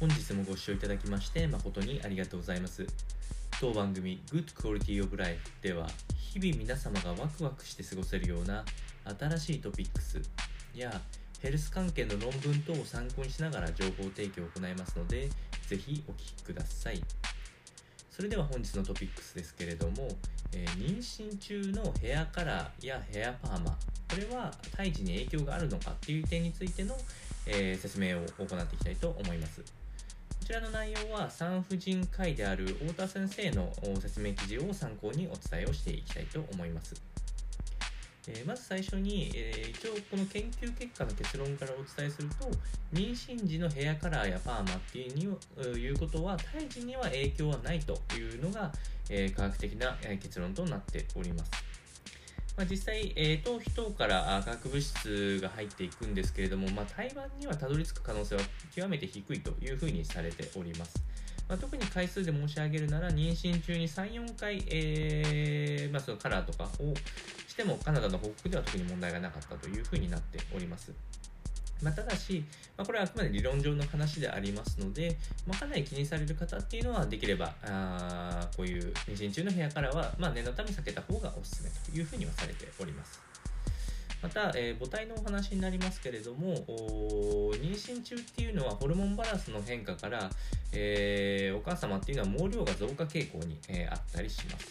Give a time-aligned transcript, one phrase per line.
[0.00, 2.86] 本日もご視聴いただきまして誠にありがとうございます。
[3.60, 8.64] 当番組 Good Quality of Life では日々皆様がワクワクして過ごせるような
[9.18, 10.20] 新しいトピックス
[10.72, 11.00] や
[11.42, 15.30] ヘルス関係の論文等を参考にしながら情報提供を行いますので
[15.66, 17.02] ぜひお聞きください。
[18.08, 20.08] それでは本日のトピックスですけれども、
[20.52, 23.76] えー妊娠中のヘアカラーやヘアパーマ
[24.08, 26.96] これは胎児に影響があるのかっていう点についての、
[27.46, 29.87] えー説明を行っていきたいと思います。
[30.48, 36.94] ちらの内容は産婦人科医である太田先生の説明記事を参考にお伝えをしていきたいと思います。
[38.26, 42.46] えまず最初に、えー一応この研究結果の結論からお伝えすると
[42.94, 45.24] 妊娠時のヘアカラーやパーマっていうに
[45.78, 48.72] いうことは胎児には影響はないというのが、
[49.10, 51.50] えー科学的なえ結論となっております。
[52.58, 58.42] まあ、実際、えー、頭皮等から化学物質が入っていくんですけれども、まあ、胎盤にはたどり着く可能性は
[58.74, 61.00] 極めて低いというふうにされております。
[61.48, 66.68] まあ、特に回数で申し上げるなら、妊娠中に3、4回、えーまあ、そのカラーとかを
[67.46, 70.92] しても、カナダの報告では特に問題がなかったというふうになっております。
[71.80, 72.44] まあ、ただし、
[72.76, 83.20] まあ、これはあくまで理論上の話でありますので、まあ、かなり気にされる方っていうのは、できれば、あこういう妊娠中の部屋からは、まあ、念のため避けた方がおすすめというふうにはされております。
[84.20, 86.56] また、えー母体のお話になりますけれども、
[87.54, 90.30] 妊娠中っていうのはホルモンバランスの変化から、
[90.72, 94.66] えーお母様っていうのは毛量が増加傾向に、えーあったりします。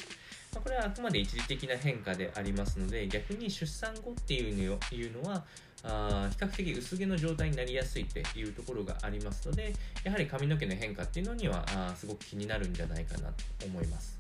[0.54, 5.46] まあ、これはあくまで一時的な変化でありますので、逆に出産後っていうのいうのは、
[5.84, 14.17] あ比較的薄毛の状態になりやすいっていうところがありますので、やはり髪の毛の変化っていうのにはあすごく気になるんじゃないかなと思います。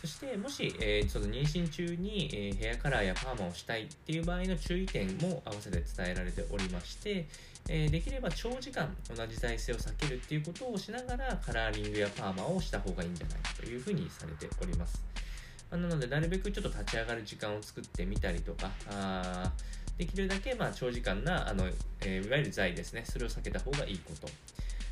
[0.00, 7.28] そして、もし、えーその妊娠中に、えーヘアカラーやパーマをしたいっていう場合の注意点も合わせて伝えられておりまして、
[7.68, 15.02] えーできれば長時間同じ体勢を避けるっていうことをしながらカラーリングやパーマをした方がいいんじゃないかというふうにされております。
[15.70, 19.52] まなので、なるべくちょっと立ち上がる時間を作ってみたりとか、あ
[19.98, 21.68] できるだけまあ長時間なあの、
[22.00, 24.28] えいわゆる剤ですね、それを避けた方がいいこと。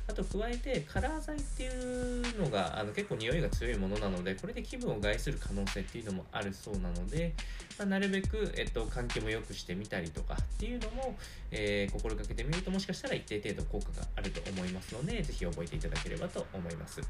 [0.09, 7.35] あと加えてカラー剤っていうのがあの結構匂いが強いものなのでこれで気分を害する可能性っていうのもあるそうなので、
[7.79, 11.15] まあなるべく、えっと、換気も良くしてみたりとかっていうのも、
[11.51, 17.01] えー心がけてみるともしかしたら一定程度効果があると思いますのでぜひ覚えていただければと思います。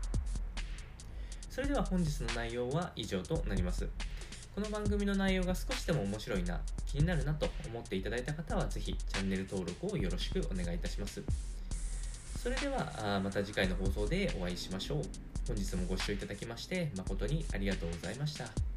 [1.51, 3.89] それでは本日の内容は以上となります。
[4.55, 11.23] この番組の内容が少しでも面白いな気になるなと思っていただいた方はぜひチャンネル登録をよろしくお願いいたします。
[12.41, 15.03] それではまた次回の放送でお会いしましょう。
[15.49, 18.68] 本日もご視聴いただきまして誠にありがとうございました。